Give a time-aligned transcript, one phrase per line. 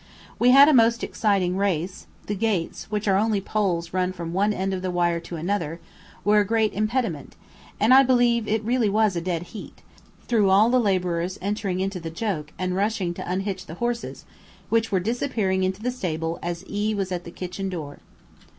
[0.39, 4.51] We had a most exciting race; the gates, which are only poles run from one
[4.51, 5.79] end of the wire to another,
[6.25, 7.35] were a great impediment,
[7.79, 9.83] and I believe it was really a dead heat,
[10.27, 14.25] through all the labourers entering into the joke and rushing to unhitch the horses,
[14.69, 17.99] which were disappearing into the stable as E was at the kitchen door.